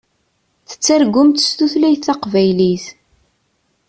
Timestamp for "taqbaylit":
2.07-2.85